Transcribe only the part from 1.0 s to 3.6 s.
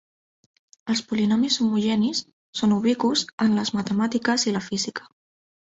polinomis homogenis són ubicus en